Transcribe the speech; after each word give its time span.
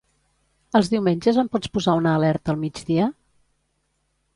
Els 0.79 0.89
diumenges 0.93 1.39
em 1.43 1.53
pots 1.57 1.73
posar 1.77 1.97
una 2.03 2.17
alerta 2.21 2.55
al 2.57 2.61
migdia? 2.67 3.15